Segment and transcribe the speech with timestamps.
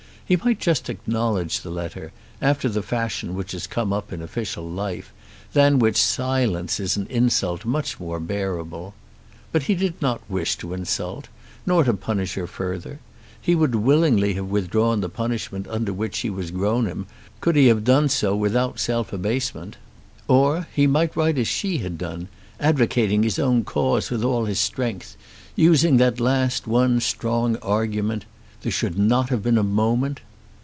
[0.33, 4.65] He might just acknowledge the letter, after the fashion which has come up in official
[4.65, 5.11] life,
[5.51, 8.93] than which silence is an insult much more bearable.
[9.51, 11.27] But he did not wish to insult,
[11.65, 12.99] nor to punish her further.
[13.41, 17.07] He would willingly have withdrawn the punishment under which she was groaning
[17.41, 19.75] could he have done so without self abasement.
[20.29, 24.61] Or he might write as she had done, advocating his own cause with all his
[24.61, 25.17] strength,
[25.57, 28.23] using that last one strong argument,
[28.63, 30.19] "there should not have been a moment."